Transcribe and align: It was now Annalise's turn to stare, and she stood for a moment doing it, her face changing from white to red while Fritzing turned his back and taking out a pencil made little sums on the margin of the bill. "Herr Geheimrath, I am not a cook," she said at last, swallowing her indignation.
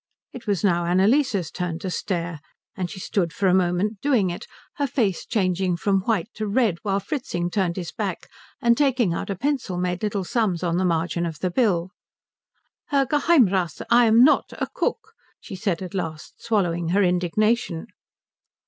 It 0.33 0.47
was 0.47 0.63
now 0.63 0.85
Annalise's 0.85 1.51
turn 1.51 1.77
to 1.77 1.91
stare, 1.91 2.39
and 2.75 2.89
she 2.89 2.99
stood 2.99 3.31
for 3.31 3.45
a 3.45 3.53
moment 3.53 4.01
doing 4.01 4.31
it, 4.31 4.47
her 4.77 4.87
face 4.87 5.27
changing 5.27 5.77
from 5.77 5.99
white 6.01 6.29
to 6.33 6.47
red 6.47 6.79
while 6.81 6.99
Fritzing 6.99 7.51
turned 7.51 7.75
his 7.75 7.91
back 7.91 8.27
and 8.59 8.75
taking 8.75 9.13
out 9.13 9.29
a 9.29 9.35
pencil 9.35 9.77
made 9.77 10.01
little 10.01 10.23
sums 10.23 10.63
on 10.63 10.77
the 10.77 10.85
margin 10.85 11.23
of 11.23 11.37
the 11.37 11.51
bill. 11.51 11.91
"Herr 12.87 13.05
Geheimrath, 13.05 13.83
I 13.91 14.05
am 14.05 14.23
not 14.23 14.45
a 14.53 14.65
cook," 14.73 15.13
she 15.39 15.55
said 15.55 15.83
at 15.83 15.93
last, 15.93 16.41
swallowing 16.43 16.87
her 16.89 17.03
indignation. 17.03 17.85